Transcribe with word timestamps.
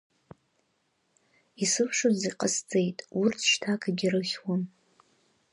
Исылшоз 1.63 2.15
зегь 2.21 2.37
ҟасҵеит, 2.39 2.97
урҭ 3.19 3.39
шьҭа 3.49 3.69
акгьы 3.73 4.07
рыхьуам! 4.13 4.61